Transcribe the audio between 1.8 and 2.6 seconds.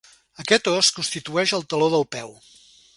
del peu.